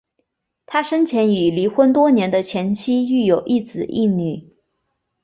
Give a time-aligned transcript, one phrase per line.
[0.65, 4.49] 他生前与离婚多年的前妻育有一子一女。